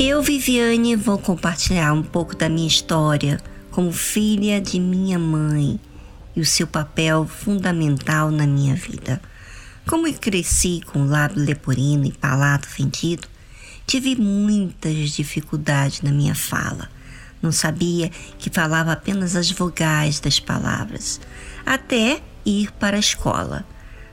Eu, 0.00 0.22
Viviane, 0.22 0.94
vou 0.94 1.18
compartilhar 1.18 1.92
um 1.92 2.04
pouco 2.04 2.36
da 2.36 2.48
minha 2.48 2.68
história 2.68 3.40
como 3.72 3.90
filha 3.90 4.60
de 4.60 4.78
minha 4.78 5.18
mãe 5.18 5.80
e 6.36 6.40
o 6.40 6.46
seu 6.46 6.68
papel 6.68 7.26
fundamental 7.26 8.30
na 8.30 8.46
minha 8.46 8.76
vida. 8.76 9.20
Como 9.88 10.06
eu 10.06 10.14
cresci 10.14 10.82
com 10.86 11.04
lábio 11.04 11.44
leporino 11.44 12.06
e 12.06 12.12
palato 12.12 12.68
fendido, 12.68 13.26
tive 13.88 14.14
muitas 14.14 15.10
dificuldades 15.10 16.00
na 16.00 16.12
minha 16.12 16.34
fala. 16.34 16.88
Não 17.42 17.50
sabia 17.50 18.08
que 18.38 18.50
falava 18.50 18.92
apenas 18.92 19.34
as 19.34 19.50
vogais 19.50 20.20
das 20.20 20.38
palavras, 20.38 21.20
até 21.66 22.22
ir 22.46 22.70
para 22.70 22.96
a 22.96 23.00
escola. 23.00 23.66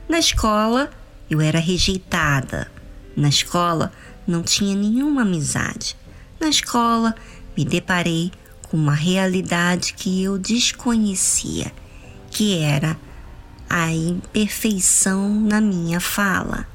Na 0.08 0.18
escola, 0.18 0.90
eu 1.30 1.40
era 1.40 1.60
rejeitada. 1.60 2.68
Na 3.16 3.28
escola, 3.28 3.92
não 4.26 4.42
tinha 4.42 4.74
nenhuma 4.74 5.22
amizade. 5.22 5.96
Na 6.40 6.48
escola, 6.48 7.14
me 7.56 7.64
deparei 7.64 8.32
com 8.68 8.76
uma 8.76 8.94
realidade 8.94 9.94
que 9.94 10.22
eu 10.22 10.38
desconhecia, 10.38 11.72
que 12.30 12.58
era 12.58 12.98
a 13.68 13.92
imperfeição 13.92 15.28
na 15.40 15.60
minha 15.60 16.00
fala 16.00 16.66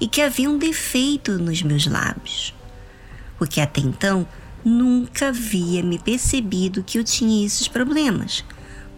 e 0.00 0.08
que 0.08 0.22
havia 0.22 0.48
um 0.50 0.58
defeito 0.58 1.38
nos 1.38 1.62
meus 1.62 1.86
lábios, 1.86 2.54
porque 3.38 3.60
até 3.60 3.80
então 3.80 4.26
nunca 4.64 5.28
havia 5.28 5.82
me 5.82 5.98
percebido 5.98 6.82
que 6.82 6.98
eu 6.98 7.04
tinha 7.04 7.44
esses 7.44 7.68
problemas, 7.68 8.44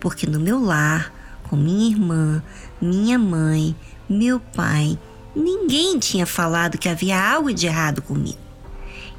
porque 0.01 0.27
no 0.27 0.41
meu 0.41 0.63
lar, 0.63 1.13
com 1.45 1.57
minha 1.57 1.91
irmã, 1.91 2.43
minha 2.81 3.19
mãe, 3.19 3.75
meu 4.09 4.39
pai, 4.39 4.99
ninguém 5.35 5.99
tinha 5.99 6.27
falado 6.27 6.79
que 6.79 6.89
havia 6.89 7.21
algo 7.21 7.53
de 7.53 7.67
errado 7.67 8.03
comigo. 8.03 8.39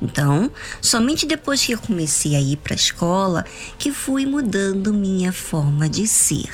Então, 0.02 0.52
somente 0.82 1.26
depois 1.26 1.66
que 1.66 1.72
eu 1.72 1.80
comecei 1.80 2.36
a 2.36 2.42
ir 2.42 2.58
para 2.58 2.74
a 2.74 2.76
escola 2.76 3.46
que 3.78 3.92
fui 3.92 4.26
mudando 4.26 4.94
minha 4.94 5.32
forma 5.32 5.88
de 5.88 6.06
ser. 6.08 6.52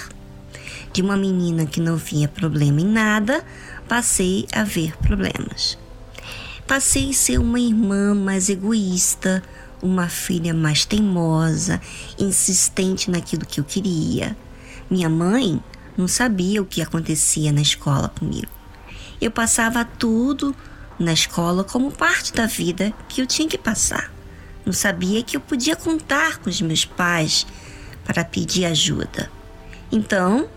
De 0.93 1.01
uma 1.01 1.17
menina 1.17 1.65
que 1.65 1.79
não 1.79 1.97
via 1.97 2.27
problema 2.27 2.81
em 2.81 2.85
nada, 2.85 3.43
passei 3.87 4.45
a 4.51 4.63
ver 4.63 4.95
problemas. 4.97 5.77
Passei 6.67 7.09
a 7.09 7.13
ser 7.13 7.39
uma 7.39 7.59
irmã 7.59 8.13
mais 8.13 8.49
egoísta, 8.49 9.41
uma 9.81 10.07
filha 10.07 10.53
mais 10.53 10.85
teimosa, 10.85 11.81
insistente 12.19 13.09
naquilo 13.09 13.45
que 13.45 13.59
eu 13.59 13.63
queria. 13.63 14.37
Minha 14.89 15.09
mãe 15.09 15.59
não 15.97 16.07
sabia 16.07 16.61
o 16.61 16.65
que 16.65 16.81
acontecia 16.81 17.51
na 17.51 17.61
escola 17.61 18.09
comigo. 18.09 18.58
Eu 19.21 19.31
passava 19.31 19.83
tudo 19.83 20.55
na 20.97 21.13
escola 21.13 21.63
como 21.63 21.91
parte 21.91 22.33
da 22.33 22.45
vida 22.45 22.93
que 23.07 23.21
eu 23.21 23.25
tinha 23.25 23.47
que 23.47 23.57
passar. 23.57 24.11
Não 24.65 24.73
sabia 24.73 25.23
que 25.23 25.37
eu 25.37 25.41
podia 25.41 25.75
contar 25.75 26.37
com 26.37 26.49
os 26.49 26.61
meus 26.61 26.85
pais 26.85 27.47
para 28.05 28.23
pedir 28.23 28.65
ajuda. 28.65 29.31
Então, 29.91 30.49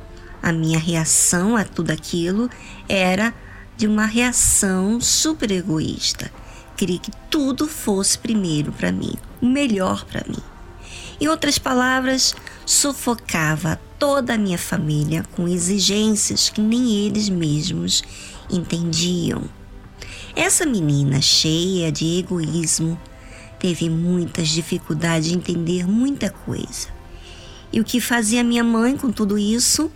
a 0.42 0.52
minha 0.52 0.78
reação 0.78 1.56
a 1.56 1.64
tudo 1.64 1.90
aquilo 1.90 2.50
era 2.88 3.32
de 3.76 3.86
uma 3.86 4.06
reação 4.06 5.00
super 5.00 5.50
egoísta. 5.50 6.30
Queria 6.76 6.98
que 6.98 7.12
tudo 7.30 7.68
fosse 7.68 8.18
primeiro 8.18 8.72
para 8.72 8.90
mim, 8.90 9.14
o 9.40 9.46
melhor 9.46 10.04
para 10.04 10.24
mim. 10.28 10.42
Em 11.20 11.28
outras 11.28 11.58
palavras, 11.58 12.34
sufocava 12.66 13.80
toda 13.98 14.34
a 14.34 14.38
minha 14.38 14.58
família 14.58 15.24
com 15.36 15.46
exigências 15.46 16.48
que 16.48 16.60
nem 16.60 17.06
eles 17.06 17.28
mesmos 17.28 18.02
entendiam. 18.52 19.42
Essa 20.34 20.64
menina 20.64 21.20
cheia 21.20 21.92
de 21.92 22.18
egoísmo 22.18 22.98
teve 23.58 23.88
muitas 23.88 24.48
dificuldades 24.48 25.28
de 25.28 25.36
entender 25.36 25.86
muita 25.86 26.30
coisa. 26.30 26.88
E 27.72 27.80
o 27.80 27.84
que 27.84 28.00
fazia 28.00 28.42
minha 28.42 28.64
mãe 28.64 28.96
com 28.96 29.10
tudo 29.10 29.38
isso? 29.38 29.90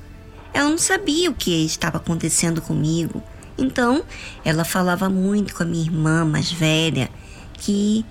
Ela 0.53 0.70
não 0.70 0.78
sabia 0.78 1.31
o 1.31 1.34
que 1.34 1.64
estava 1.64 1.98
acontecendo 1.98 2.62
comigo. 2.62 3.22
Então, 3.58 4.04
ela 4.44 4.64
falava 4.64 5.08
muito 5.08 5.54
com 5.54 5.62
a 5.62 5.66
minha 5.66 5.84
irmã 5.84 6.25
mais 6.25 6.50
velha 6.52 7.10
que 7.54 8.04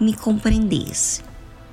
me 0.00 0.14
compreendesse, 0.14 1.22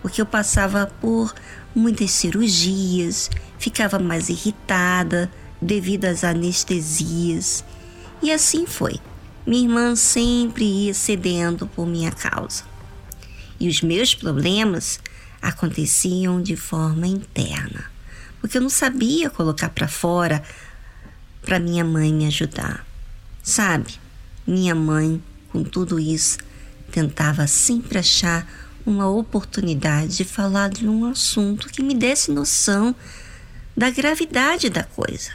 porque 0.02 0.22
eu 0.22 0.26
passava 0.26 0.92
por 1.02 1.34
muitas 1.76 2.12
cirurgias, 2.12 3.30
ficava 3.58 4.00
mais 4.00 4.30
irritada 4.30 5.32
devido 5.62 6.06
às 6.06 6.24
anestesias. 6.24 7.64
E 8.24 8.32
assim 8.32 8.66
foi. 8.66 9.02
Minha 9.46 9.64
irmã 9.64 9.96
sempre 9.98 10.64
ia 10.64 10.94
cedendo 10.94 11.68
por 11.68 11.86
minha 11.86 12.10
causa. 12.10 12.64
E 13.60 13.68
os 13.68 13.82
meus 13.82 14.16
problemas 14.16 15.02
aconteciam 15.42 16.42
de 16.42 16.56
forma 16.56 17.06
interna, 17.06 17.92
porque 18.40 18.58
eu 18.58 18.62
não 18.62 18.70
sabia 18.70 19.30
colocar 19.30 19.68
para 19.70 19.90
fora 19.90 20.42
para 21.42 21.60
minha 21.60 21.84
mãe 21.84 22.14
me 22.14 22.26
ajudar. 22.26 22.88
Sabe, 23.44 23.96
minha 24.48 24.74
mãe, 24.74 25.22
com 25.50 25.62
tudo 25.62 26.00
isso, 26.00 26.38
tentava 26.90 27.46
sempre 27.46 28.00
achar 28.00 28.48
uma 28.86 29.10
oportunidade 29.10 30.16
de 30.16 30.24
falar 30.24 30.70
de 30.70 30.88
um 30.88 31.06
assunto 31.06 31.68
que 31.68 31.84
me 31.84 31.94
desse 31.94 32.32
noção 32.32 32.96
da 33.76 33.90
gravidade 33.90 34.70
da 34.70 34.84
coisa. 34.84 35.32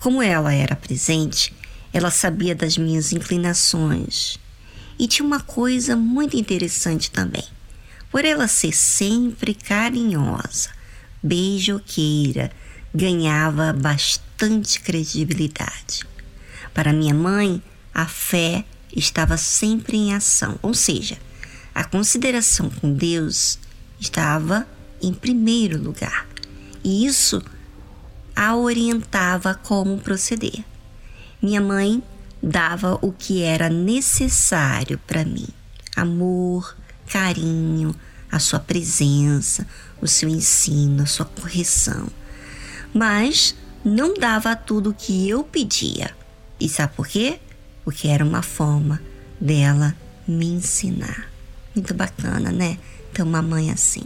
Como 0.00 0.20
ela 0.20 0.52
era 0.52 0.74
presente, 0.74 1.54
ela 1.94 2.10
sabia 2.10 2.56
das 2.56 2.76
minhas 2.76 3.12
inclinações. 3.12 4.36
E 4.98 5.06
tinha 5.06 5.24
uma 5.24 5.38
coisa 5.38 5.94
muito 5.94 6.36
interessante 6.36 7.08
também. 7.08 7.44
Por 8.10 8.24
ela 8.24 8.48
ser 8.48 8.72
sempre 8.72 9.54
carinhosa, 9.54 10.70
beijoqueira, 11.22 12.50
ganhava 12.92 13.72
bastante 13.72 14.80
credibilidade. 14.80 16.00
Para 16.74 16.92
minha 16.92 17.14
mãe, 17.14 17.62
a 17.94 18.06
fé 18.06 18.64
estava 18.94 19.36
sempre 19.36 19.96
em 19.96 20.14
ação, 20.14 20.58
ou 20.62 20.74
seja, 20.74 21.16
a 21.72 21.84
consideração 21.84 22.70
com 22.70 22.92
Deus 22.92 23.56
estava 24.00 24.66
em 25.00 25.14
primeiro 25.14 25.80
lugar. 25.80 26.26
E 26.82 27.06
isso 27.06 27.40
a 28.34 28.56
orientava 28.56 29.54
como 29.54 29.98
proceder. 29.98 30.64
Minha 31.44 31.60
mãe 31.60 32.02
dava 32.42 32.98
o 33.02 33.12
que 33.12 33.42
era 33.42 33.68
necessário 33.68 34.98
para 35.06 35.26
mim: 35.26 35.46
amor, 35.94 36.74
carinho, 37.06 37.94
a 38.32 38.38
sua 38.38 38.58
presença, 38.58 39.66
o 40.00 40.08
seu 40.08 40.26
ensino, 40.26 41.02
a 41.02 41.06
sua 41.06 41.26
correção. 41.26 42.08
Mas 42.94 43.54
não 43.84 44.14
dava 44.14 44.56
tudo 44.56 44.88
o 44.88 44.94
que 44.94 45.28
eu 45.28 45.44
pedia. 45.44 46.16
E 46.58 46.66
sabe 46.66 46.94
por 46.94 47.06
quê? 47.06 47.38
Porque 47.84 48.08
era 48.08 48.24
uma 48.24 48.40
forma 48.40 48.98
dela 49.38 49.94
me 50.26 50.46
ensinar. 50.46 51.30
Muito 51.74 51.92
bacana, 51.92 52.50
né? 52.50 52.78
Ter 53.12 53.22
uma 53.22 53.42
mãe 53.42 53.70
assim. 53.70 54.04